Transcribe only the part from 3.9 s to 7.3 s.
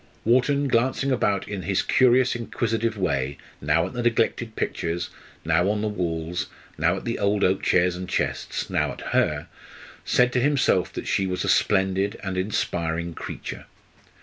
the neglected pictures, now on the walls, now at the